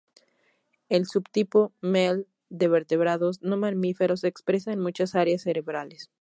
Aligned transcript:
El 0.89 1.05
subtipo 1.05 1.73
Mel 1.79 2.27
de 2.49 2.67
vertebrados 2.67 3.43
no 3.43 3.55
mamíferos 3.55 4.21
se 4.21 4.29
expresa 4.29 4.73
en 4.73 4.79
muchas 4.79 5.13
áreas 5.13 5.43
cerebrales. 5.43 6.09